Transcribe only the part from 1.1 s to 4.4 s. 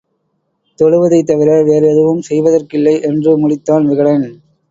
தவிர வேறு எதுவும் செய்வதற்கில்லை! என்று முடித்தான் விகடன்.